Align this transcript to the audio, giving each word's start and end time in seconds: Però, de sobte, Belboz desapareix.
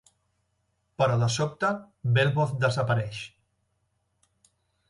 Però, 1.01 1.17
de 1.25 1.29
sobte, 1.33 1.71
Belboz 2.17 2.57
desapareix. 2.65 3.23